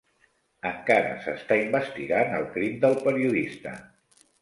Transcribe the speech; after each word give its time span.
Encara 0.69 1.11
s'està 1.27 1.59
investigant 1.65 2.35
el 2.41 2.51
crim 2.59 2.83
del 2.89 3.01
periodista 3.07 3.79